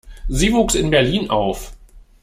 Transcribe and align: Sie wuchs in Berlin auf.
Sie 0.27 0.51
wuchs 0.51 0.73
in 0.73 0.89
Berlin 0.89 1.29
auf. 1.29 1.73